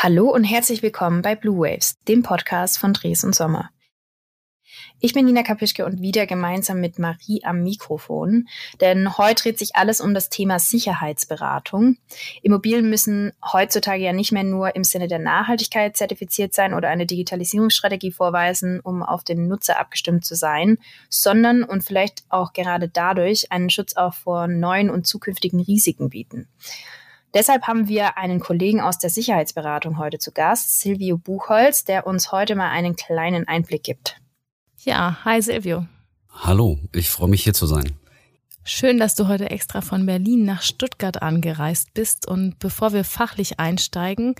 [0.00, 3.70] Hallo und herzlich willkommen bei Blue Waves, dem Podcast von Dres und Sommer.
[5.00, 8.46] Ich bin Nina Kapischke und wieder gemeinsam mit Marie am Mikrofon,
[8.80, 11.96] denn heute dreht sich alles um das Thema Sicherheitsberatung.
[12.42, 17.06] Immobilien müssen heutzutage ja nicht mehr nur im Sinne der Nachhaltigkeit zertifiziert sein oder eine
[17.06, 23.50] Digitalisierungsstrategie vorweisen, um auf den Nutzer abgestimmt zu sein, sondern und vielleicht auch gerade dadurch
[23.50, 26.46] einen Schutz auch vor neuen und zukünftigen Risiken bieten.
[27.34, 32.32] Deshalb haben wir einen Kollegen aus der Sicherheitsberatung heute zu Gast, Silvio Buchholz, der uns
[32.32, 34.16] heute mal einen kleinen Einblick gibt.
[34.78, 35.86] Ja, hi Silvio.
[36.30, 37.92] Hallo, ich freue mich hier zu sein.
[38.64, 42.28] Schön, dass du heute extra von Berlin nach Stuttgart angereist bist.
[42.28, 44.34] Und bevor wir fachlich einsteigen,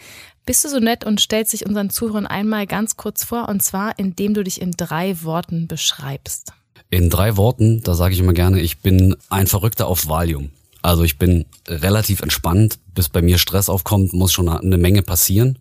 [0.44, 3.98] bist du so nett und stellst dich unseren Zuhörern einmal ganz kurz vor, und zwar
[3.98, 6.52] indem du dich in drei Worten beschreibst.
[6.90, 10.50] In drei Worten, da sage ich immer gerne, ich bin ein Verrückter auf Valium.
[10.82, 15.58] Also ich bin relativ entspannt, bis bei mir Stress aufkommt, muss schon eine Menge passieren.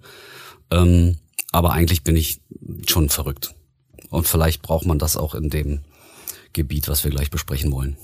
[0.71, 1.17] Ähm,
[1.51, 2.41] aber eigentlich bin ich
[2.87, 3.55] schon verrückt.
[4.09, 5.81] Und vielleicht braucht man das auch in dem
[6.53, 7.97] Gebiet, was wir gleich besprechen wollen.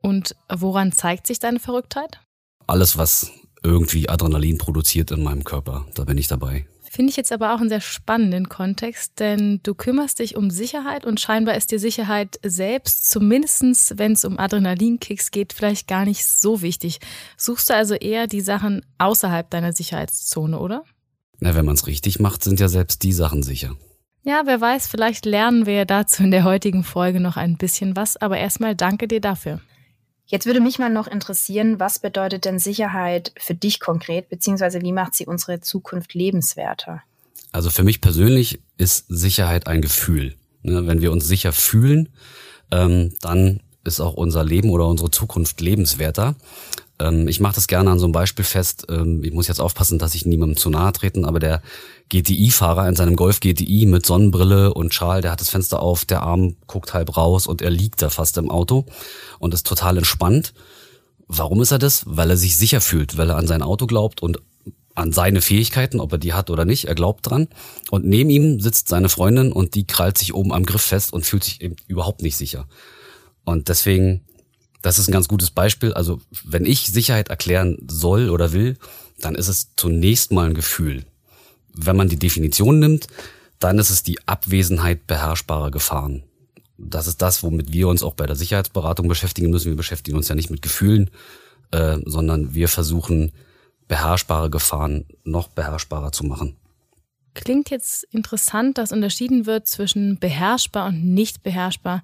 [0.00, 2.20] Und woran zeigt sich deine Verrücktheit?
[2.66, 3.30] Alles, was
[3.62, 6.66] irgendwie Adrenalin produziert in meinem Körper, da bin ich dabei.
[6.94, 11.06] Finde ich jetzt aber auch einen sehr spannenden Kontext, denn du kümmerst dich um Sicherheit
[11.06, 16.26] und scheinbar ist dir Sicherheit selbst, zumindestens wenn es um Adrenalinkicks geht, vielleicht gar nicht
[16.26, 16.98] so wichtig.
[17.38, 20.84] Suchst du also eher die Sachen außerhalb deiner Sicherheitszone, oder?
[21.40, 23.74] Na, wenn man es richtig macht, sind ja selbst die Sachen sicher.
[24.22, 27.96] Ja, wer weiß, vielleicht lernen wir ja dazu in der heutigen Folge noch ein bisschen
[27.96, 29.62] was, aber erstmal danke dir dafür.
[30.32, 34.92] Jetzt würde mich mal noch interessieren, was bedeutet denn Sicherheit für dich konkret, beziehungsweise wie
[34.92, 37.02] macht sie unsere Zukunft lebenswerter?
[37.52, 40.34] Also für mich persönlich ist Sicherheit ein Gefühl.
[40.62, 42.08] Ne, wenn wir uns sicher fühlen,
[42.70, 46.34] ähm, dann ist auch unser Leben oder unsere Zukunft lebenswerter.
[47.02, 48.86] Ähm, ich mache das gerne an so einem Beispiel fest.
[48.88, 51.62] Ähm, ich muss jetzt aufpassen, dass ich niemandem zu nahe treten, aber der
[52.08, 56.22] GTI-Fahrer in seinem Golf GTI mit Sonnenbrille und Schal, der hat das Fenster auf, der
[56.22, 58.86] Arm guckt halb raus und er liegt da fast im Auto
[59.38, 60.54] und ist total entspannt.
[61.26, 62.04] Warum ist er das?
[62.06, 64.38] Weil er sich sicher fühlt, weil er an sein Auto glaubt und
[64.94, 67.48] an seine Fähigkeiten, ob er die hat oder nicht, er glaubt dran.
[67.90, 71.24] Und neben ihm sitzt seine Freundin und die krallt sich oben am Griff fest und
[71.24, 72.66] fühlt sich eben überhaupt nicht sicher.
[73.44, 74.22] Und deswegen,
[74.82, 75.94] das ist ein ganz gutes Beispiel.
[75.94, 78.76] Also wenn ich Sicherheit erklären soll oder will,
[79.20, 81.04] dann ist es zunächst mal ein Gefühl
[81.74, 83.06] wenn man die Definition nimmt,
[83.58, 86.24] dann ist es die Abwesenheit beherrschbarer Gefahren.
[86.78, 89.68] Das ist das, womit wir uns auch bei der Sicherheitsberatung beschäftigen müssen.
[89.68, 91.10] Wir beschäftigen uns ja nicht mit Gefühlen,
[91.70, 93.32] äh, sondern wir versuchen,
[93.88, 96.56] beherrschbare Gefahren noch beherrschbarer zu machen.
[97.34, 102.02] Klingt jetzt interessant, dass unterschieden wird zwischen beherrschbar und nicht beherrschbar.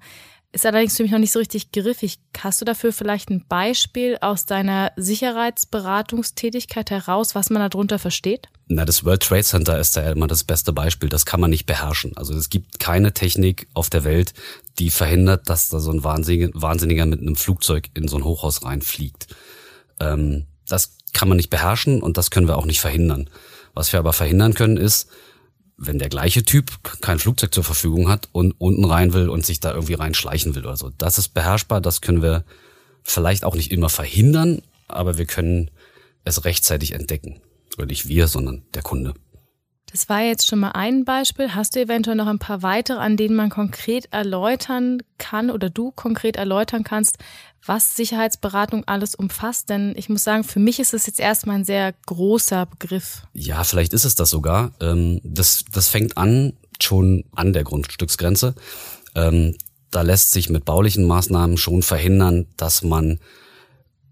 [0.51, 2.17] Ist allerdings für mich noch nicht so richtig griffig.
[2.39, 8.47] Hast du dafür vielleicht ein Beispiel aus deiner Sicherheitsberatungstätigkeit heraus, was man darunter versteht?
[8.67, 11.07] Na, das World Trade Center ist ja immer das beste Beispiel.
[11.07, 12.17] Das kann man nicht beherrschen.
[12.17, 14.33] Also es gibt keine Technik auf der Welt,
[14.79, 19.27] die verhindert, dass da so ein Wahnsinniger mit einem Flugzeug in so ein Hochhaus reinfliegt.
[19.99, 23.29] Ähm, das kann man nicht beherrschen und das können wir auch nicht verhindern.
[23.75, 25.09] Was wir aber verhindern können, ist,
[25.79, 29.61] wenn der gleiche Typ kein Flugzeug zur Verfügung hat und unten rein will und sich
[29.61, 30.91] da irgendwie reinschleichen will oder so.
[30.97, 32.43] Das ist beherrschbar, das können wir
[33.03, 35.71] vielleicht auch nicht immer verhindern, aber wir können
[36.25, 37.39] es rechtzeitig entdecken.
[37.77, 39.13] Oder nicht wir, sondern der Kunde.
[39.91, 41.55] Das war jetzt schon mal ein Beispiel.
[41.55, 45.91] Hast du eventuell noch ein paar weitere, an denen man konkret erläutern kann oder du
[45.91, 47.17] konkret erläutern kannst,
[47.65, 49.69] was Sicherheitsberatung alles umfasst?
[49.69, 53.23] Denn ich muss sagen, für mich ist es jetzt erstmal ein sehr großer Begriff.
[53.33, 54.71] Ja, vielleicht ist es das sogar.
[54.79, 58.55] Ähm, das, das fängt an schon an der Grundstücksgrenze.
[59.15, 59.55] Ähm,
[59.91, 63.19] da lässt sich mit baulichen Maßnahmen schon verhindern, dass man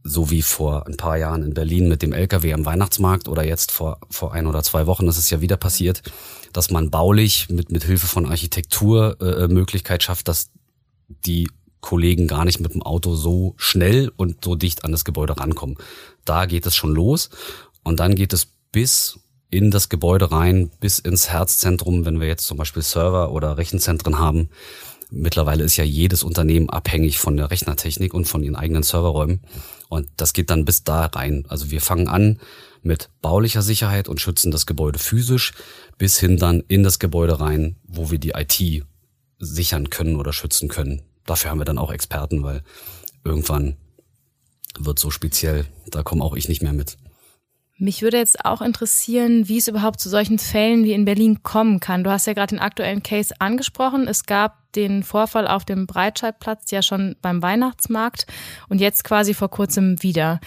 [0.07, 3.71] so wie vor ein paar Jahren in Berlin mit dem LKW am Weihnachtsmarkt oder jetzt
[3.71, 6.01] vor, vor ein oder zwei Wochen, ist ja wieder passiert,
[6.53, 10.49] dass man baulich mit, mit Hilfe von Architektur äh, äh, Möglichkeit schafft, dass
[11.07, 11.49] die
[11.81, 15.77] Kollegen gar nicht mit dem Auto so schnell und so dicht an das Gebäude rankommen.
[16.25, 17.29] Da geht es schon los
[17.83, 19.19] und dann geht es bis
[19.49, 24.19] in das Gebäude rein, bis ins Herzzentrum, wenn wir jetzt zum Beispiel Server oder Rechenzentren
[24.19, 24.49] haben.
[25.09, 29.39] Mittlerweile ist ja jedes Unternehmen abhängig von der Rechnertechnik und von ihren eigenen Serverräumen.
[29.89, 31.45] Und das geht dann bis da rein.
[31.47, 32.39] Also wir fangen an
[32.81, 35.53] mit baulicher Sicherheit und schützen das Gebäude physisch
[35.97, 38.85] bis hin dann in das Gebäude rein, wo wir die IT
[39.39, 41.01] sichern können oder schützen können.
[41.25, 42.63] Dafür haben wir dann auch Experten, weil
[43.23, 43.75] irgendwann
[44.79, 46.97] wird so speziell, da komme auch ich nicht mehr mit.
[47.79, 51.79] Mich würde jetzt auch interessieren, wie es überhaupt zu solchen Fällen wie in Berlin kommen
[51.79, 52.03] kann.
[52.03, 54.07] Du hast ja gerade den aktuellen Case angesprochen.
[54.07, 58.25] Es gab den Vorfall auf dem Breitscheidplatz ja schon beim Weihnachtsmarkt
[58.67, 60.39] und jetzt quasi vor kurzem wieder.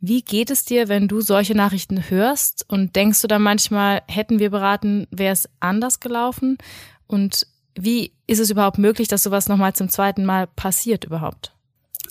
[0.00, 4.40] Wie geht es dir, wenn du solche Nachrichten hörst und denkst du dann manchmal, hätten
[4.40, 6.58] wir beraten, wäre es anders gelaufen?
[7.06, 7.46] Und
[7.78, 11.54] wie ist es überhaupt möglich, dass sowas nochmal zum zweiten Mal passiert überhaupt?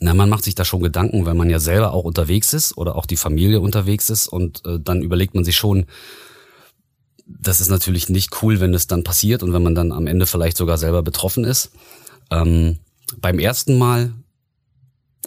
[0.03, 2.95] Na, man macht sich da schon Gedanken, wenn man ja selber auch unterwegs ist oder
[2.95, 5.85] auch die Familie unterwegs ist und äh, dann überlegt man sich schon,
[7.27, 10.25] das ist natürlich nicht cool, wenn es dann passiert und wenn man dann am Ende
[10.25, 11.71] vielleicht sogar selber betroffen ist.
[12.31, 12.79] Ähm,
[13.19, 14.11] beim ersten Mal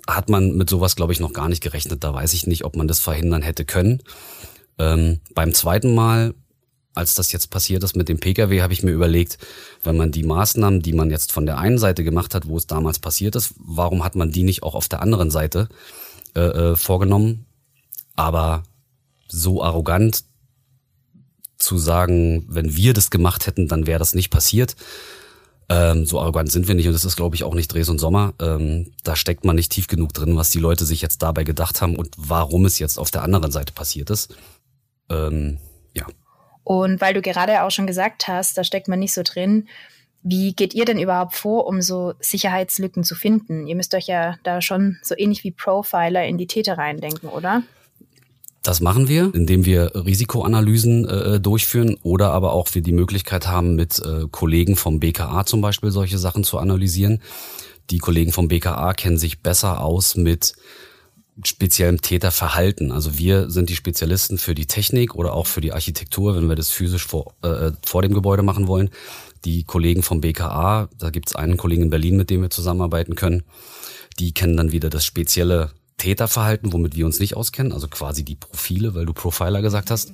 [0.08, 2.02] hat man mit sowas, glaube ich, noch gar nicht gerechnet.
[2.02, 4.02] Da weiß ich nicht, ob man das verhindern hätte können.
[4.78, 6.34] Ähm, beim zweiten Mal,
[6.94, 9.38] als das jetzt passiert ist mit dem Pkw, habe ich mir überlegt,
[9.82, 12.66] wenn man die Maßnahmen, die man jetzt von der einen Seite gemacht hat, wo es
[12.66, 15.68] damals passiert ist, warum hat man die nicht auch auf der anderen Seite
[16.36, 17.46] äh, äh, vorgenommen?
[18.14, 18.62] Aber
[19.28, 20.24] so arrogant
[21.56, 24.76] zu sagen, wenn wir das gemacht hätten, dann wäre das nicht passiert.
[25.68, 27.98] Ähm, so arrogant sind wir nicht und das ist, glaube ich, auch nicht Dres und
[27.98, 28.34] Sommer.
[28.40, 31.80] Ähm, da steckt man nicht tief genug drin, was die Leute sich jetzt dabei gedacht
[31.80, 34.36] haben und warum es jetzt auf der anderen Seite passiert ist.
[35.08, 35.58] Ähm,
[35.94, 36.06] ja.
[36.64, 39.68] Und weil du gerade auch schon gesagt hast, da steckt man nicht so drin.
[40.22, 43.66] Wie geht ihr denn überhaupt vor, um so Sicherheitslücken zu finden?
[43.66, 47.62] Ihr müsst euch ja da schon so ähnlich wie Profiler in die Täter reindenken, oder?
[48.62, 53.74] Das machen wir, indem wir Risikoanalysen äh, durchführen oder aber auch wir die Möglichkeit haben,
[53.74, 57.20] mit äh, Kollegen vom BKA zum Beispiel solche Sachen zu analysieren.
[57.90, 60.54] Die Kollegen vom BKA kennen sich besser aus mit
[61.42, 62.92] speziellem Täterverhalten.
[62.92, 66.54] Also wir sind die Spezialisten für die Technik oder auch für die Architektur, wenn wir
[66.54, 68.90] das physisch vor, äh, vor dem Gebäude machen wollen.
[69.44, 73.14] Die Kollegen vom BKA, da gibt es einen Kollegen in Berlin, mit dem wir zusammenarbeiten
[73.14, 73.42] können,
[74.18, 78.36] die kennen dann wieder das spezielle Täterverhalten, womit wir uns nicht auskennen, also quasi die
[78.36, 80.12] Profile, weil du Profiler gesagt hast.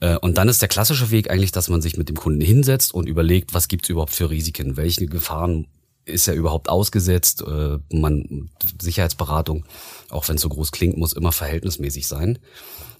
[0.00, 2.94] Äh, und dann ist der klassische Weg eigentlich, dass man sich mit dem Kunden hinsetzt
[2.94, 5.66] und überlegt, was gibt's überhaupt für Risiken, welche Gefahren
[6.10, 7.42] ist er überhaupt ausgesetzt.
[7.42, 9.64] Äh, man Sicherheitsberatung,
[10.10, 12.38] auch wenn es so groß klingt, muss immer verhältnismäßig sein.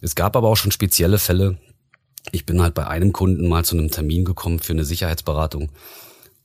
[0.01, 1.59] Es gab aber auch schon spezielle Fälle.
[2.33, 5.71] Ich bin halt bei einem Kunden mal zu einem Termin gekommen für eine Sicherheitsberatung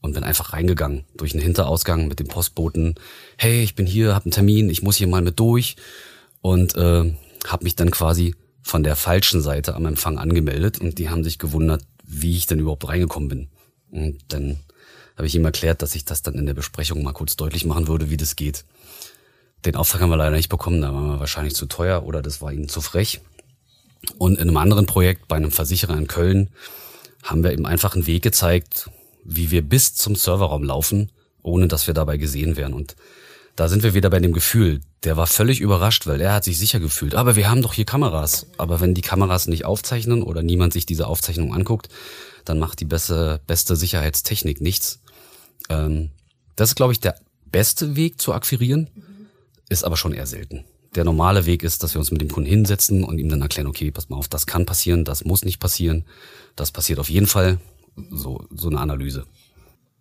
[0.01, 2.95] und bin einfach reingegangen durch einen Hinterausgang mit dem Postboten.
[3.38, 5.75] Hey, ich bin hier, hab einen Termin, ich muss hier mal mit durch
[6.41, 7.13] und äh,
[7.47, 11.39] habe mich dann quasi von der falschen Seite am Empfang angemeldet und die haben sich
[11.39, 13.47] gewundert, wie ich denn überhaupt reingekommen bin.
[13.91, 14.59] Und dann
[15.15, 17.88] habe ich ihm erklärt, dass ich das dann in der Besprechung mal kurz deutlich machen
[17.88, 18.65] würde, wie das geht.
[19.65, 22.41] Den Auftrag haben wir leider nicht bekommen, da war wir wahrscheinlich zu teuer oder das
[22.41, 23.21] war ihnen zu frech.
[24.17, 26.50] Und in einem anderen Projekt bei einem Versicherer in Köln
[27.23, 28.89] haben wir ihm einfach einen Weg gezeigt,
[29.23, 32.73] wie wir bis zum Serverraum laufen, ohne dass wir dabei gesehen werden.
[32.73, 32.95] Und
[33.56, 34.81] da sind wir wieder bei dem Gefühl.
[35.03, 37.15] Der war völlig überrascht, weil er hat sich sicher gefühlt.
[37.15, 38.47] Aber wir haben doch hier Kameras.
[38.57, 41.89] Aber wenn die Kameras nicht aufzeichnen oder niemand sich diese Aufzeichnung anguckt,
[42.44, 45.00] dann macht die beste, beste Sicherheitstechnik nichts.
[45.69, 46.12] Ähm,
[46.56, 47.15] das ist, glaube ich, der
[47.45, 48.89] beste Weg zu akquirieren,
[49.69, 50.65] ist aber schon eher selten.
[50.95, 53.67] Der normale Weg ist, dass wir uns mit dem Kunden hinsetzen und ihm dann erklären,
[53.67, 56.06] okay, pass mal auf, das kann passieren, das muss nicht passieren,
[56.56, 57.59] das passiert auf jeden Fall
[58.09, 59.25] so, so eine Analyse.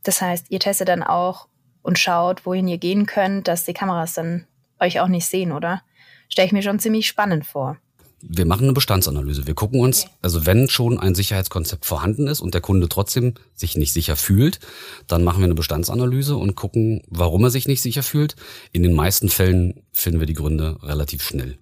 [0.04, 1.48] Das heißt, ihr testet dann auch
[1.82, 4.46] und schaut, wohin ihr gehen könnt, dass die Kameras dann
[4.78, 5.82] euch auch nicht sehen, oder?
[6.28, 7.78] Stelle ich mir schon ziemlich spannend vor.
[8.26, 9.46] Wir machen eine Bestandsanalyse.
[9.46, 13.76] Wir gucken uns, also wenn schon ein Sicherheitskonzept vorhanden ist und der Kunde trotzdem sich
[13.76, 14.60] nicht sicher fühlt,
[15.06, 18.34] dann machen wir eine Bestandsanalyse und gucken, warum er sich nicht sicher fühlt.
[18.72, 21.58] In den meisten Fällen finden wir die Gründe relativ schnell.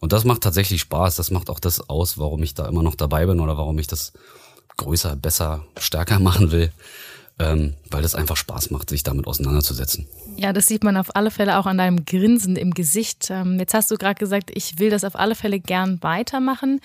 [0.00, 1.14] Und das macht tatsächlich Spaß.
[1.14, 3.86] Das macht auch das aus, warum ich da immer noch dabei bin oder warum ich
[3.86, 4.12] das
[4.76, 6.72] größer, besser, stärker machen will,
[7.38, 10.06] ähm, weil das einfach Spaß macht, sich damit auseinanderzusetzen.
[10.36, 13.28] Ja, das sieht man auf alle Fälle auch an deinem Grinsen im Gesicht.
[13.30, 16.80] Ähm, jetzt hast du gerade gesagt, ich will das auf alle Fälle gern weitermachen.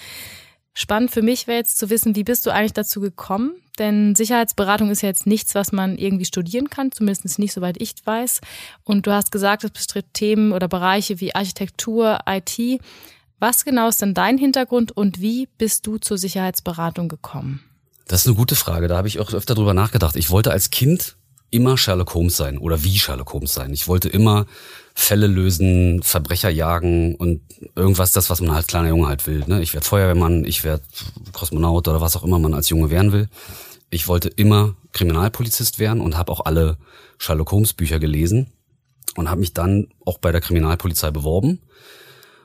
[0.73, 3.53] Spannend für mich wäre jetzt zu wissen, wie bist du eigentlich dazu gekommen?
[3.79, 7.95] Denn Sicherheitsberatung ist ja jetzt nichts, was man irgendwie studieren kann, zumindest nicht soweit ich
[8.03, 8.41] weiß.
[8.83, 12.81] Und du hast gesagt, es bestritt Themen oder Bereiche wie Architektur, IT.
[13.39, 17.68] Was genau ist denn dein Hintergrund und wie bist du zur Sicherheitsberatung gekommen?
[18.09, 18.87] Das ist eine gute Frage.
[18.87, 20.15] Da habe ich auch öfter drüber nachgedacht.
[20.15, 21.15] Ich wollte als Kind
[21.51, 23.71] immer Sherlock Holmes sein oder wie Sherlock Holmes sein.
[23.71, 24.47] Ich wollte immer
[24.95, 27.41] Fälle lösen, Verbrecher jagen und
[27.75, 29.43] irgendwas, das, was man als kleiner Junge halt will.
[29.45, 29.61] Ne?
[29.61, 30.81] Ich werde Feuerwehrmann, ich werde
[31.33, 33.29] Kosmonaut oder was auch immer man als Junge werden will.
[33.91, 36.77] Ich wollte immer Kriminalpolizist werden und habe auch alle
[37.19, 38.47] Sherlock Holmes Bücher gelesen
[39.15, 41.61] und habe mich dann auch bei der Kriminalpolizei beworben.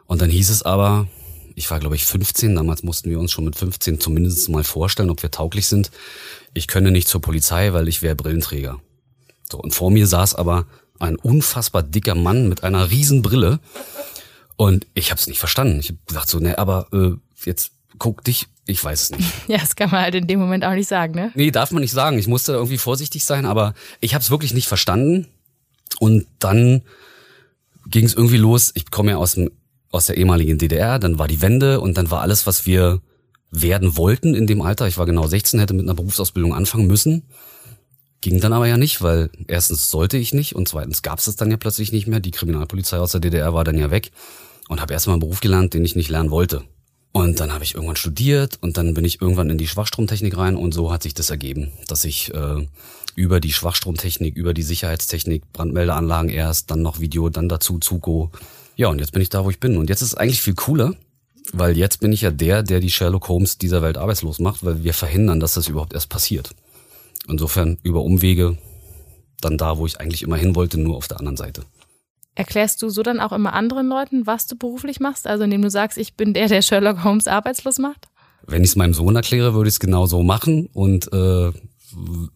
[0.05, 1.09] Und dann hieß es aber,
[1.55, 2.55] ich war, glaube ich, 15.
[2.55, 5.91] Damals mussten wir uns schon mit 15 zumindest mal vorstellen, ob wir tauglich sind.
[6.53, 8.81] Ich könne nicht zur Polizei, weil ich wäre Brillenträger.
[9.51, 10.67] So, und vor mir saß aber
[10.99, 13.61] ein unfassbar dicker Mann mit einer riesen Brille.
[14.57, 15.81] Und ich habe es nicht verstanden.
[15.81, 17.13] Ich habe gesagt so, ne, aber äh,
[17.45, 19.33] jetzt guck dich, ich weiß es nicht.
[19.49, 21.33] Ja, das kann man halt in dem Moment auch nicht sagen, ne?
[21.35, 22.19] Nee, darf man nicht sagen.
[22.19, 25.27] Ich musste irgendwie vorsichtig sein, aber ich habe es wirklich nicht verstanden.
[26.01, 26.83] Und dann
[27.87, 28.73] ging es irgendwie los.
[28.75, 29.51] Ich komme ja aus dem
[29.95, 33.01] aus der ehemaligen DDR, dann war die Wende und dann war alles, was wir
[33.51, 34.89] werden wollten in dem Alter.
[34.89, 37.23] Ich war genau 16, hätte mit einer Berufsausbildung anfangen müssen.
[38.21, 41.37] Ging dann aber ja nicht, weil erstens sollte ich nicht und zweitens gab es es
[41.37, 42.21] dann ja plötzlich nicht mehr.
[42.21, 44.11] Die Kriminalpolizei aus der DDR war dann ja weg
[44.69, 46.65] und habe erstmal einen Beruf gelernt, den ich nicht lernen wollte.
[47.13, 50.57] Und dann habe ich irgendwann studiert und dann bin ich irgendwann in die Schwachstromtechnik rein
[50.57, 52.67] und so hat sich das ergeben, dass ich äh,
[53.15, 58.33] über die Schwachstromtechnik, über die Sicherheitstechnik, Brandmeldeanlagen erst, dann noch Video, dann dazu Zuko.
[58.77, 59.77] Ja, und jetzt bin ich da, wo ich bin.
[59.77, 60.95] Und jetzt ist es eigentlich viel cooler,
[61.53, 64.83] weil jetzt bin ich ja der, der die Sherlock Holmes dieser Welt arbeitslos macht, weil
[64.83, 66.51] wir verhindern, dass das überhaupt erst passiert.
[67.29, 68.59] Insofern über Umwege
[69.41, 71.63] dann da, wo ich eigentlich immer hin wollte, nur auf der anderen Seite.
[72.35, 75.27] Erklärst du so dann auch immer anderen Leuten, was du beruflich machst?
[75.27, 78.09] Also indem du sagst, ich bin der, der Sherlock Holmes arbeitslos macht?
[78.47, 80.69] Wenn ich es meinem Sohn erkläre, würde ich es genau so machen.
[80.73, 81.53] Und äh,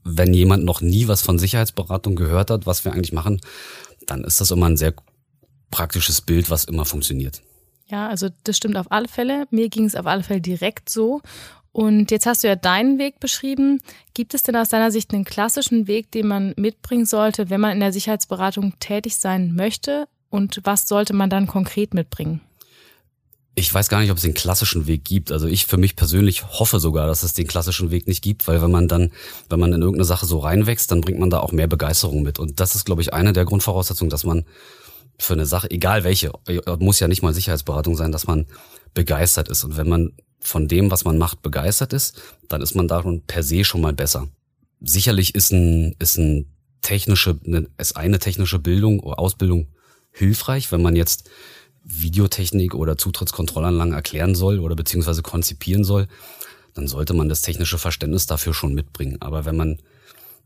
[0.05, 3.41] wenn jemand noch nie was von Sicherheitsberatung gehört hat, was wir eigentlich machen,
[4.07, 4.95] dann ist das immer ein sehr
[5.71, 7.43] praktisches Bild, was immer funktioniert.
[7.87, 9.47] Ja, also das stimmt auf alle Fälle.
[9.51, 11.23] Mir ging es auf alle Fälle direkt so.
[11.73, 13.81] Und jetzt hast du ja deinen Weg beschrieben.
[14.15, 17.73] Gibt es denn aus deiner Sicht einen klassischen Weg, den man mitbringen sollte, wenn man
[17.73, 20.09] in der Sicherheitsberatung tätig sein möchte?
[20.29, 22.41] Und was sollte man dann konkret mitbringen?
[23.55, 25.33] Ich weiß gar nicht, ob es den klassischen Weg gibt.
[25.33, 28.63] Also ich für mich persönlich hoffe sogar, dass es den klassischen Weg nicht gibt, weil
[28.63, 29.11] wenn man dann,
[29.49, 32.39] wenn man in irgendeine Sache so reinwächst, dann bringt man da auch mehr Begeisterung mit.
[32.39, 34.45] Und das ist, glaube ich, eine der Grundvoraussetzungen, dass man
[35.19, 36.33] für eine Sache, egal welche,
[36.79, 38.47] muss ja nicht mal Sicherheitsberatung sein, dass man
[38.95, 39.65] begeistert ist.
[39.65, 43.43] Und wenn man von dem, was man macht, begeistert ist, dann ist man darin per
[43.43, 44.29] se schon mal besser.
[44.81, 46.47] Sicherlich ist ein, ist ein
[46.83, 49.69] technische, eine, ist eine technische Bildung oder Ausbildung
[50.13, 51.29] hilfreich, wenn man jetzt
[51.83, 56.07] Videotechnik oder Zutrittskontrollanlagen erklären soll oder beziehungsweise konzipieren soll,
[56.75, 59.17] dann sollte man das technische Verständnis dafür schon mitbringen.
[59.21, 59.79] Aber wenn man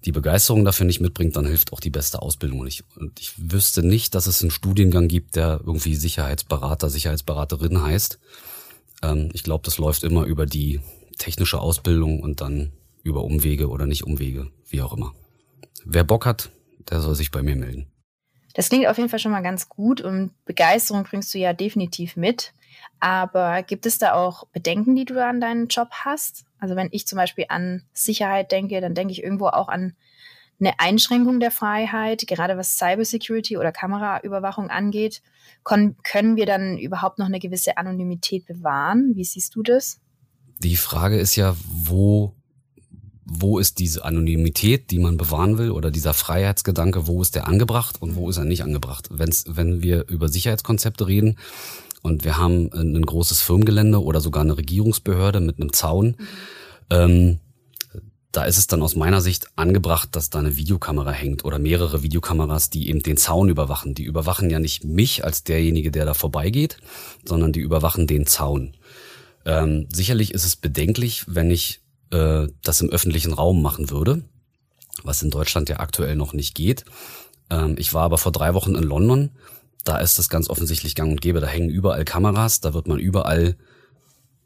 [0.04, 2.84] die Begeisterung dafür nicht mitbringt, dann hilft auch die beste Ausbildung nicht.
[2.96, 8.18] Und ich wüsste nicht, dass es einen Studiengang gibt, der irgendwie Sicherheitsberater, Sicherheitsberaterin heißt.
[9.02, 10.80] Ähm, ich glaube, das läuft immer über die
[11.18, 15.12] technische Ausbildung und dann über Umwege oder nicht Umwege, wie auch immer.
[15.84, 16.50] Wer Bock hat,
[16.90, 17.86] der soll sich bei mir melden.
[18.54, 22.16] Das klingt auf jeden Fall schon mal ganz gut und Begeisterung bringst du ja definitiv
[22.16, 22.52] mit.
[23.00, 26.44] Aber gibt es da auch Bedenken, die du an deinen Job hast?
[26.62, 29.96] Also wenn ich zum Beispiel an Sicherheit denke, dann denke ich irgendwo auch an
[30.60, 35.22] eine Einschränkung der Freiheit, gerade was Cybersecurity oder Kameraüberwachung angeht.
[35.64, 39.16] können wir dann überhaupt noch eine gewisse Anonymität bewahren?
[39.16, 39.98] Wie siehst du das?
[40.60, 42.36] Die Frage ist ja, wo,
[43.34, 48.00] wo ist diese Anonymität, die man bewahren will, oder dieser Freiheitsgedanke, wo ist der angebracht
[48.00, 49.08] und wo ist er nicht angebracht?
[49.10, 51.38] Wenn's, wenn wir über Sicherheitskonzepte reden
[52.02, 56.16] und wir haben ein großes Firmengelände oder sogar eine Regierungsbehörde mit einem Zaun, mhm.
[56.90, 57.38] ähm,
[58.32, 62.02] da ist es dann aus meiner Sicht angebracht, dass da eine Videokamera hängt oder mehrere
[62.02, 63.94] Videokameras, die eben den Zaun überwachen.
[63.94, 66.78] Die überwachen ja nicht mich als derjenige, der da vorbeigeht,
[67.26, 68.72] sondern die überwachen den Zaun.
[69.44, 74.22] Ähm, sicherlich ist es bedenklich, wenn ich äh, das im öffentlichen Raum machen würde,
[75.02, 76.84] was in Deutschland ja aktuell noch nicht geht.
[77.50, 79.30] Ähm, ich war aber vor drei Wochen in London.
[79.84, 81.40] Da ist es ganz offensichtlich gang und gäbe.
[81.40, 83.56] Da hängen überall Kameras, da wird man überall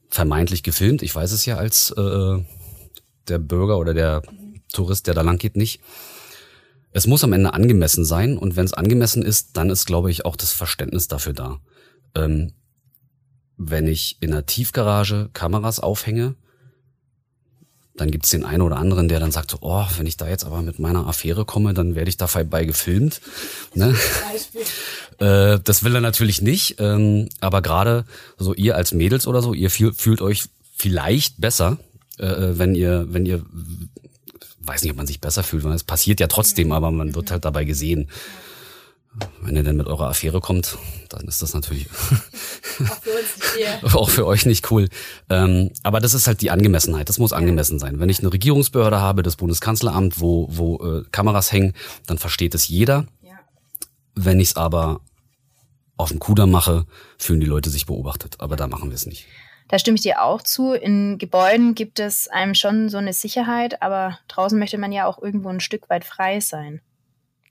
[0.08, 1.02] vermeintlich gefilmt.
[1.02, 2.38] Ich weiß es ja als äh,
[3.28, 4.22] der Bürger oder der
[4.72, 5.80] Tourist, der da lang geht, nicht.
[6.92, 10.24] Es muss am Ende angemessen sein und wenn es angemessen ist, dann ist, glaube ich,
[10.24, 11.60] auch das Verständnis dafür da.
[12.14, 12.52] Ähm,
[13.58, 16.36] wenn ich in einer Tiefgarage Kameras aufhänge,
[17.96, 20.44] dann gibt's den einen oder anderen, der dann sagt so, oh, wenn ich da jetzt
[20.44, 23.20] aber mit meiner Affäre komme, dann werde ich dabei gefilmt.
[23.74, 23.94] Ne?
[25.18, 28.04] äh, das will er natürlich nicht, ähm, aber gerade
[28.38, 30.44] so ihr als Mädels oder so, ihr fühlt euch
[30.76, 31.78] vielleicht besser,
[32.18, 33.42] äh, wenn ihr, wenn ihr,
[34.60, 37.30] weiß nicht, ob man sich besser fühlt, weil es passiert ja trotzdem, aber man wird
[37.30, 38.08] halt dabei gesehen.
[39.40, 40.76] Wenn ihr denn mit eurer Affäre kommt,
[41.08, 41.88] dann ist das natürlich
[42.88, 44.88] auch, für, auch für euch nicht cool.
[45.30, 47.08] Ähm, aber das ist halt die Angemessenheit.
[47.08, 48.00] Das muss angemessen sein.
[48.00, 51.74] Wenn ich eine Regierungsbehörde habe, das Bundeskanzleramt, wo, wo äh, Kameras hängen,
[52.06, 53.06] dann versteht es jeder.
[54.16, 55.00] Wenn ich es aber
[55.98, 56.86] auf dem Kuder mache,
[57.18, 58.36] fühlen die Leute sich beobachtet.
[58.38, 59.26] Aber da machen wir es nicht.
[59.68, 60.72] Da stimme ich dir auch zu.
[60.72, 65.20] In Gebäuden gibt es einem schon so eine Sicherheit, aber draußen möchte man ja auch
[65.20, 66.80] irgendwo ein Stück weit frei sein.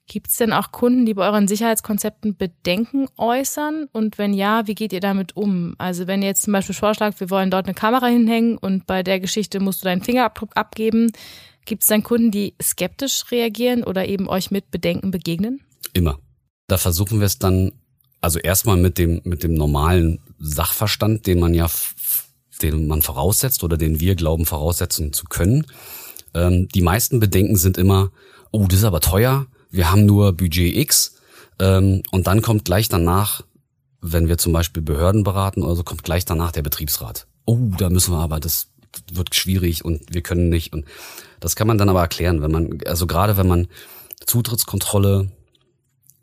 [0.08, 3.88] Gibt es denn auch Kunden, die bei euren Sicherheitskonzepten Bedenken äußern?
[3.92, 5.74] Und wenn ja, wie geht ihr damit um?
[5.80, 9.02] Also wenn ihr jetzt zum Beispiel vorschlagt, wir wollen dort eine Kamera hinhängen und bei
[9.02, 11.12] der Geschichte musst du deinen Fingerabdruck abgeben,
[11.66, 15.62] gibt es dann Kunden, die skeptisch reagieren oder eben euch mit Bedenken begegnen?
[15.94, 16.20] Immer.
[16.68, 17.72] Da versuchen wir es dann,
[18.22, 21.68] also erstmal mit dem, mit dem normalen Sachverstand, den man ja
[22.62, 25.66] den man voraussetzt oder den wir glauben voraussetzen zu können.
[26.34, 28.12] Ähm, die meisten Bedenken sind immer,
[28.52, 31.16] oh, das ist aber teuer, wir haben nur Budget X
[31.60, 33.42] ähm, und dann kommt gleich danach,
[34.02, 37.28] wenn wir zum Beispiel Behörden beraten oder so, kommt gleich danach der Betriebsrat.
[37.46, 38.68] Oh, da müssen wir aber, das
[39.12, 40.74] wird schwierig und wir können nicht.
[40.74, 40.86] Und
[41.40, 43.68] das kann man dann aber erklären, wenn man, also gerade wenn man
[44.26, 45.32] Zutrittskontrolle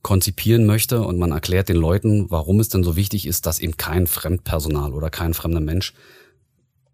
[0.02, 3.76] konzipieren möchte und man erklärt den Leuten, warum es denn so wichtig ist, dass eben
[3.76, 5.94] kein Fremdpersonal oder kein fremder Mensch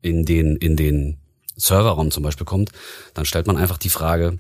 [0.03, 1.19] in den, in den
[1.57, 2.71] Serverraum zum Beispiel kommt,
[3.15, 4.39] dann stellt man einfach die Frage,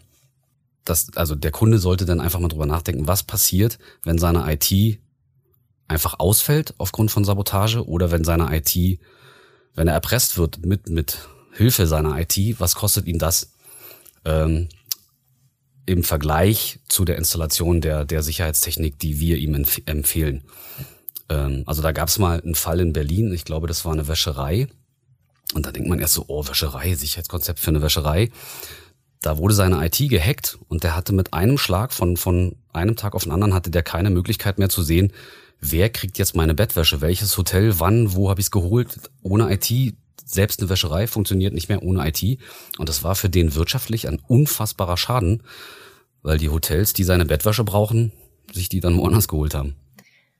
[0.88, 4.98] dass, also der Kunde sollte dann einfach mal drüber nachdenken, was passiert, wenn seine IT
[5.88, 9.00] einfach ausfällt aufgrund von Sabotage oder wenn seine IT,
[9.74, 13.52] wenn er erpresst wird mit, mit Hilfe seiner IT, was kostet ihn das?
[14.24, 14.68] Ähm,
[15.86, 20.44] im Vergleich zu der Installation der, der Sicherheitstechnik, die wir ihm empf empfehlen.
[21.30, 24.06] Ähm, also da gab es mal einen Fall in Berlin, ich glaube, das war eine
[24.06, 24.68] Wäscherei.
[25.54, 28.30] Und da denkt man erst so, oh, Wäscherei, Sicherheitskonzept für eine Wäscherei.
[29.20, 33.14] Da wurde seine IT gehackt und der hatte mit einem Schlag von, von einem Tag
[33.14, 35.12] auf den anderen hatte der keine Möglichkeit mehr zu sehen,
[35.60, 39.10] wer kriegt jetzt meine Bettwäsche, welches Hotel, wann, wo habe ich es geholt.
[39.22, 39.94] Ohne IT,
[40.24, 42.38] selbst eine Wäscherei funktioniert nicht mehr ohne IT.
[42.78, 45.42] Und das war für den wirtschaftlich ein unfassbarer Schaden,
[46.22, 48.12] weil die Hotels, die seine Bettwäsche brauchen,
[48.52, 49.74] sich die dann woanders geholt haben.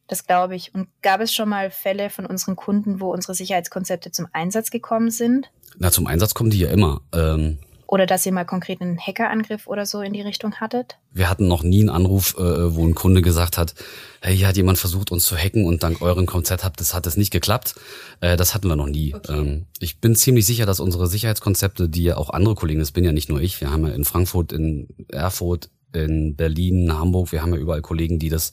[0.06, 0.75] Das glaube ich.
[0.75, 5.11] Und gab es schon mal Fälle von unseren Kunden, wo unsere Sicherheitskonzepte zum Einsatz gekommen
[5.11, 5.50] sind?
[5.78, 7.02] Na, zum Einsatz kommen die ja immer.
[7.12, 7.58] Ähm,
[7.88, 10.99] oder dass ihr mal konkret einen Hackerangriff oder so in die Richtung hattet?
[11.11, 13.75] Wir hatten noch nie einen Anruf, äh, wo ein Kunde gesagt hat,
[14.21, 17.07] hey, hier hat jemand versucht, uns zu hacken und dank eurem Konzept hat das, hat
[17.07, 17.75] es nicht geklappt.
[18.21, 19.14] Äh, das hatten wir noch nie.
[19.14, 19.33] Okay.
[19.33, 23.04] Ähm, ich bin ziemlich sicher, dass unsere Sicherheitskonzepte, die ja auch andere Kollegen, das bin
[23.04, 27.40] ja nicht nur ich, wir haben ja in Frankfurt, in Erfurt, in Berlin, Hamburg, wir
[27.40, 28.52] haben ja überall Kollegen, die das,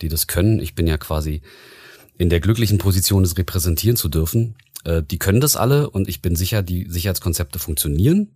[0.00, 0.58] die das können.
[0.58, 1.42] Ich bin ja quasi
[2.16, 4.56] in der glücklichen Position, das repräsentieren zu dürfen.
[4.84, 8.30] Äh, die können das alle und ich bin sicher, die Sicherheitskonzepte funktionieren.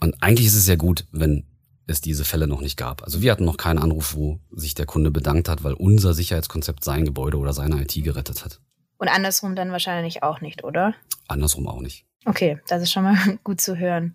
[0.00, 1.44] Und eigentlich ist es ja gut, wenn
[1.86, 3.02] es diese Fälle noch nicht gab.
[3.02, 6.84] Also wir hatten noch keinen Anruf, wo sich der Kunde bedankt hat, weil unser Sicherheitskonzept
[6.84, 8.60] sein Gebäude oder seine IT gerettet hat.
[8.98, 10.94] Und andersrum dann wahrscheinlich auch nicht, oder?
[11.28, 12.04] Andersrum auch nicht.
[12.24, 14.14] Okay, das ist schon mal gut zu hören.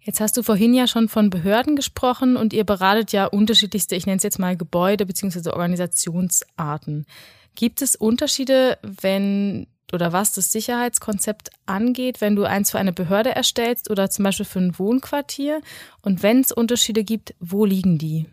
[0.00, 4.04] Jetzt hast du vorhin ja schon von Behörden gesprochen und ihr beratet ja unterschiedlichste, ich
[4.04, 5.50] nenne es jetzt mal Gebäude bzw.
[5.50, 7.06] Organisationsarten.
[7.54, 13.30] Gibt es Unterschiede, wenn oder was das Sicherheitskonzept angeht, wenn du eins für eine Behörde
[13.34, 15.60] erstellst oder zum Beispiel für ein Wohnquartier?
[16.00, 18.26] Und wenn es Unterschiede gibt, wo liegen die?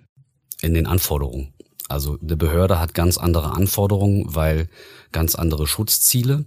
[0.61, 1.53] In den Anforderungen.
[1.87, 4.69] Also eine Behörde hat ganz andere Anforderungen, weil
[5.11, 6.45] ganz andere Schutzziele.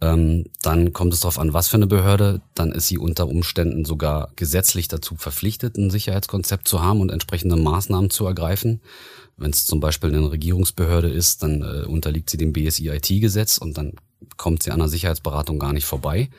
[0.00, 2.40] Ähm, dann kommt es darauf an, was für eine Behörde.
[2.54, 7.56] Dann ist sie unter Umständen sogar gesetzlich dazu verpflichtet, ein Sicherheitskonzept zu haben und entsprechende
[7.56, 8.80] Maßnahmen zu ergreifen.
[9.36, 13.94] Wenn es zum Beispiel eine Regierungsbehörde ist, dann äh, unterliegt sie dem BSI-IT-Gesetz und dann
[14.36, 16.30] kommt sie an der Sicherheitsberatung gar nicht vorbei.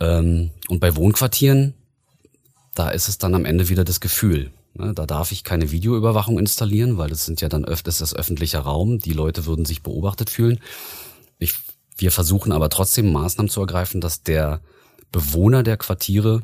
[0.00, 1.74] Ähm, und bei Wohnquartieren,
[2.74, 4.50] da ist es dann am Ende wieder das Gefühl.
[4.74, 4.92] Ne?
[4.94, 8.98] Da darf ich keine Videoüberwachung installieren, weil das sind ja dann öfters das öffentlicher Raum.
[8.98, 10.60] Die Leute würden sich beobachtet fühlen.
[11.38, 11.54] Ich,
[11.96, 14.60] wir versuchen aber trotzdem Maßnahmen zu ergreifen, dass der
[15.12, 16.42] Bewohner der Quartiere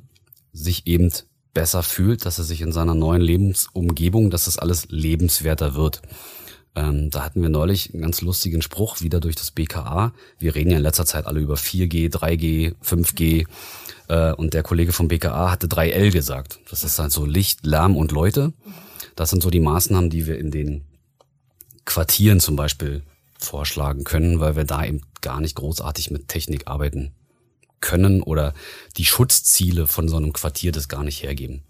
[0.52, 1.12] sich eben
[1.52, 6.02] besser fühlt, dass er sich in seiner neuen Lebensumgebung, dass das alles lebenswerter wird.
[6.76, 10.12] Ähm, da hatten wir neulich einen ganz lustigen Spruch wieder durch das BKA.
[10.38, 13.46] Wir reden ja in letzter Zeit alle über 4G, 3G, 5G.
[14.09, 16.61] Äh, und der Kollege vom BKA hatte 3L gesagt.
[16.70, 18.52] Das ist halt so Licht, Lärm und Leute.
[19.16, 20.85] Das sind so die Maßnahmen, die wir in den
[21.85, 23.02] Quartieren zum Beispiel
[23.38, 27.12] vorschlagen können, weil wir da eben gar nicht großartig mit Technik arbeiten
[27.80, 28.54] können oder
[28.96, 31.62] die Schutzziele von so einem Quartier das gar nicht hergeben.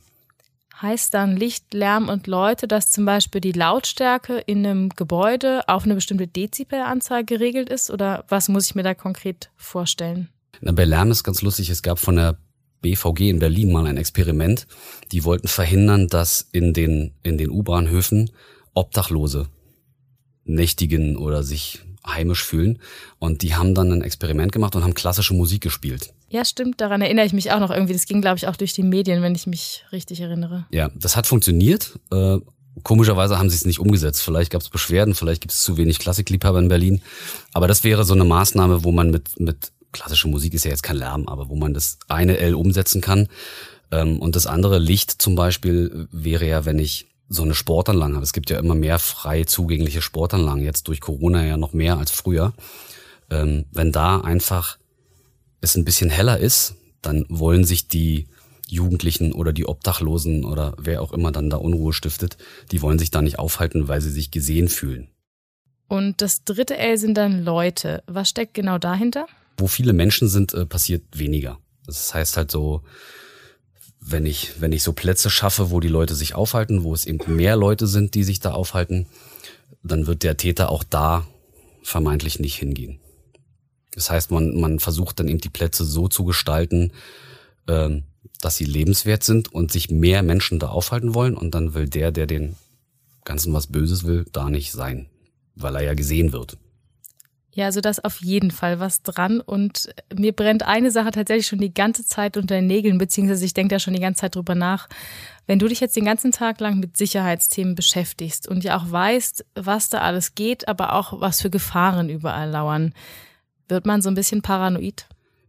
[0.80, 5.84] Heißt dann Licht, Lärm und Leute, dass zum Beispiel die Lautstärke in einem Gebäude auf
[5.84, 7.90] eine bestimmte Dezibelanzahl geregelt ist?
[7.90, 10.30] Oder was muss ich mir da konkret vorstellen?
[10.62, 11.68] Na, bei Lärm ist ganz lustig.
[11.68, 12.38] Es gab von der
[12.80, 14.66] BVG in Berlin mal ein Experiment.
[15.12, 18.30] Die wollten verhindern, dass in den, in den U-Bahnhöfen
[18.72, 19.48] Obdachlose
[20.44, 22.80] nächtigen oder sich heimisch fühlen.
[23.18, 26.12] Und die haben dann ein Experiment gemacht und haben klassische Musik gespielt.
[26.28, 26.80] Ja, stimmt.
[26.80, 27.92] Daran erinnere ich mich auch noch irgendwie.
[27.92, 30.66] Das ging, glaube ich, auch durch die Medien, wenn ich mich richtig erinnere.
[30.70, 31.98] Ja, das hat funktioniert.
[32.12, 32.38] Äh,
[32.82, 34.22] komischerweise haben sie es nicht umgesetzt.
[34.22, 37.02] Vielleicht gab es Beschwerden, vielleicht gibt es zu wenig Klassikliebhaber in Berlin.
[37.52, 40.82] Aber das wäre so eine Maßnahme, wo man mit, mit klassische Musik ist ja jetzt
[40.82, 43.28] kein Lärm, aber wo man das eine L umsetzen kann.
[43.90, 48.24] Ähm, und das andere Licht zum Beispiel wäre ja, wenn ich so eine Sportanlage habe.
[48.24, 52.10] Es gibt ja immer mehr frei zugängliche Sportanlagen, jetzt durch Corona ja noch mehr als
[52.10, 52.52] früher.
[53.30, 54.78] Ähm, wenn da einfach
[55.60, 58.26] es ein bisschen heller ist, dann wollen sich die
[58.68, 62.36] Jugendlichen oder die Obdachlosen oder wer auch immer dann da Unruhe stiftet,
[62.72, 65.08] die wollen sich da nicht aufhalten, weil sie sich gesehen fühlen.
[65.86, 68.02] Und das dritte L sind dann Leute.
[68.06, 69.26] Was steckt genau dahinter?
[69.56, 71.58] Wo viele Menschen sind, äh, passiert weniger.
[71.86, 72.82] Das heißt halt so,
[74.00, 77.36] wenn ich, wenn ich so Plätze schaffe, wo die Leute sich aufhalten, wo es eben
[77.36, 79.06] mehr Leute sind, die sich da aufhalten,
[79.82, 81.26] dann wird der Täter auch da
[81.82, 82.98] vermeintlich nicht hingehen.
[83.94, 86.92] Das heißt, man, man versucht dann eben die Plätze so zu gestalten,
[87.68, 88.04] ähm,
[88.40, 92.10] dass sie lebenswert sind und sich mehr Menschen da aufhalten wollen und dann will der,
[92.10, 92.56] der den
[93.24, 95.06] Ganzen was Böses will, da nicht sein,
[95.54, 96.56] weil er ja gesehen wird.
[97.52, 99.40] Ja, also das auf jeden Fall was dran.
[99.40, 103.54] Und mir brennt eine Sache tatsächlich schon die ganze Zeit unter den Nägeln, beziehungsweise ich
[103.54, 104.88] denke da schon die ganze Zeit drüber nach.
[105.46, 109.44] Wenn du dich jetzt den ganzen Tag lang mit Sicherheitsthemen beschäftigst und ja auch weißt,
[109.56, 112.94] was da alles geht, aber auch was für Gefahren überall lauern,
[113.68, 115.06] wird man so ein bisschen paranoid?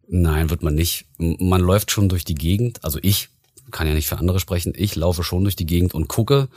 [0.07, 1.05] Nein, wird man nicht.
[1.17, 3.29] Man läuft schon durch die Gegend, also ich
[3.69, 6.49] kann ja nicht für andere sprechen, ich laufe schon durch die Gegend und gucke,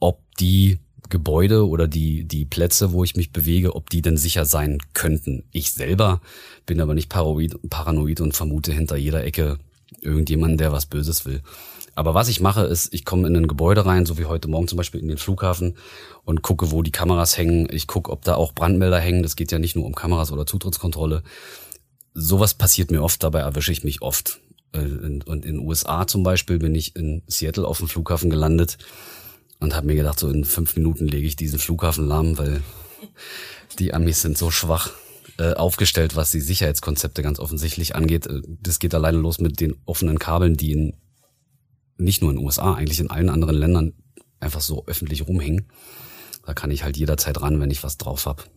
[0.00, 4.44] ob die Gebäude oder die, die Plätze, wo ich mich bewege, ob die denn sicher
[4.44, 5.44] sein könnten.
[5.52, 6.20] Ich selber
[6.64, 9.58] bin aber nicht paranoid, paranoid und vermute hinter jeder Ecke
[10.00, 11.42] irgendjemanden, der was Böses will.
[11.94, 14.68] Aber was ich mache, ist, ich komme in ein Gebäude rein, so wie heute Morgen
[14.68, 15.76] zum Beispiel in den Flughafen
[16.24, 17.68] und gucke, wo die Kameras hängen.
[17.70, 19.22] Ich gucke, ob da auch Brandmelder hängen.
[19.22, 21.22] Das geht ja nicht nur um Kameras oder Zutrittskontrolle.
[22.12, 24.40] Sowas passiert mir oft, dabei erwische ich mich oft.
[24.72, 28.76] Äh, und in den USA zum Beispiel bin ich in Seattle auf dem Flughafen gelandet
[29.60, 32.62] und habe mir gedacht, so in fünf Minuten lege ich diesen Flughafen lahm, weil
[33.78, 34.90] die Amis sind so schwach
[35.38, 38.26] äh, aufgestellt, was die Sicherheitskonzepte ganz offensichtlich angeht.
[38.26, 40.94] Äh, das geht alleine los mit den offenen Kabeln, die in,
[41.98, 43.92] nicht nur in den USA, eigentlich in allen anderen Ländern
[44.40, 45.66] einfach so öffentlich rumhängen.
[46.44, 48.48] Da kann ich halt jederzeit ran, wenn ich was drauf hab.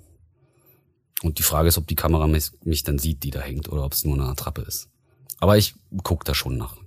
[1.22, 3.84] Und die Frage ist, ob die Kamera mich, mich dann sieht, die da hängt, oder
[3.84, 4.90] ob es nur eine Attrappe ist.
[5.40, 6.78] Aber ich guck da schon nach.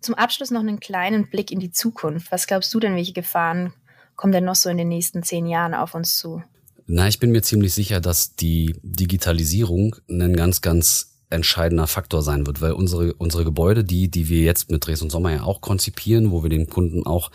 [0.00, 2.30] Zum Abschluss noch einen kleinen Blick in die Zukunft.
[2.30, 3.72] Was glaubst du denn, welche Gefahren
[4.16, 6.42] kommen denn noch so in den nächsten zehn Jahren auf uns zu?
[6.86, 12.46] Na, ich bin mir ziemlich sicher, dass die Digitalisierung ein ganz, ganz entscheidender Faktor sein
[12.46, 15.60] wird, weil unsere, unsere Gebäude, die, die wir jetzt mit Dres und Sommer ja auch
[15.60, 17.30] konzipieren, wo wir den Kunden auch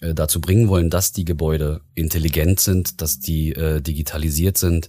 [0.00, 4.88] äh, dazu bringen wollen, dass die Gebäude intelligent sind, dass die äh, digitalisiert sind,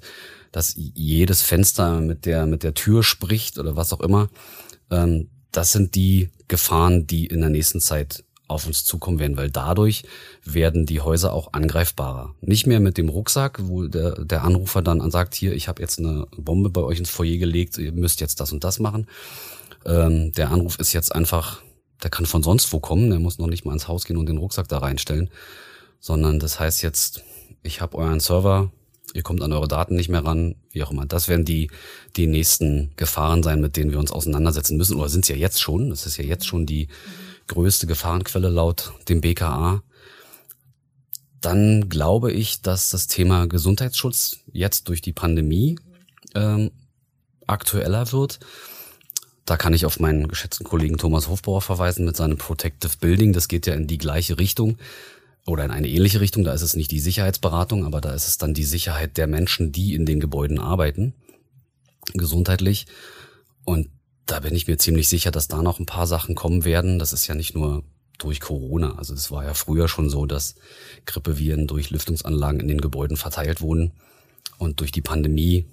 [0.52, 4.30] dass jedes Fenster mit der, mit der Tür spricht oder was auch immer.
[4.89, 9.50] Ähm, das sind die Gefahren, die in der nächsten Zeit auf uns zukommen werden, weil
[9.50, 10.04] dadurch
[10.44, 12.36] werden die Häuser auch angreifbarer.
[12.42, 16.00] Nicht mehr mit dem Rucksack, wo der, der Anrufer dann sagt, hier, ich habe jetzt
[16.00, 19.08] eine Bombe bei euch ins Foyer gelegt, ihr müsst jetzt das und das machen.
[19.86, 21.62] Ähm, der Anruf ist jetzt einfach,
[22.04, 24.28] der kann von sonst wo kommen, der muss noch nicht mal ins Haus gehen und
[24.28, 25.30] den Rucksack da reinstellen,
[26.00, 27.24] sondern das heißt jetzt,
[27.64, 28.72] ich habe euren Server
[29.13, 31.06] ihr kommt an eure Daten nicht mehr ran, wie auch immer.
[31.06, 31.69] Das werden die,
[32.15, 34.97] die nächsten Gefahren sein, mit denen wir uns auseinandersetzen müssen.
[34.97, 35.89] Oder sind es ja jetzt schon.
[35.89, 36.88] Das ist ja jetzt schon die
[37.47, 39.84] größte Gefahrenquelle laut dem BKA.
[41.41, 45.78] Dann glaube ich, dass das Thema Gesundheitsschutz jetzt durch die Pandemie
[46.36, 46.71] ähm,
[47.47, 48.39] aktueller wird.
[49.45, 53.34] Da kann ich auf meinen geschätzten Kollegen Thomas Hofbauer verweisen mit seinem Protective Building.
[53.34, 54.78] Das geht ja in die gleiche Richtung
[55.46, 56.44] oder in eine ähnliche Richtung.
[56.44, 59.72] Da ist es nicht die Sicherheitsberatung, aber da ist es dann die Sicherheit der Menschen,
[59.72, 61.14] die in den Gebäuden arbeiten,
[62.14, 62.88] gesundheitlich.
[63.64, 63.90] Und
[64.26, 67.00] da bin ich mir ziemlich sicher, dass da noch ein paar Sachen kommen werden.
[67.00, 67.84] Das ist ja nicht nur
[68.18, 68.96] durch Corona.
[68.98, 70.56] Also das war ja früher schon so, dass
[71.06, 73.92] Grippeviren durch Lüftungsanlagen in den Gebäuden verteilt wurden.
[74.58, 75.66] Und durch die Pandemie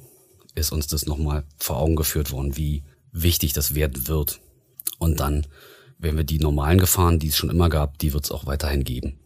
[0.55, 4.41] ist uns das nochmal vor Augen geführt worden, wie wichtig das werden wird.
[4.99, 5.47] Und dann
[5.99, 8.85] werden wir die normalen Gefahren, die es schon immer gab, die wird es auch weiterhin
[8.85, 9.19] geben.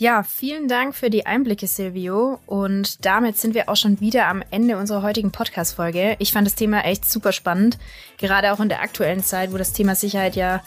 [0.00, 2.40] Ja, vielen Dank für die Einblicke, Silvio.
[2.46, 6.16] Und damit sind wir auch schon wieder am Ende unserer heutigen Podcast-Folge.
[6.20, 7.76] Ich fand das Thema echt super spannend,
[8.16, 10.62] gerade auch in der aktuellen Zeit, wo das Thema Sicherheit ja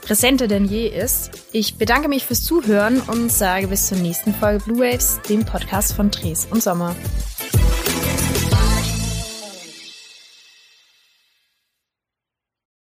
[0.00, 1.48] präsenter denn je ist.
[1.52, 5.92] Ich bedanke mich fürs Zuhören und sage bis zur nächsten Folge Blue Waves, dem Podcast
[5.92, 6.96] von Dres und Sommer.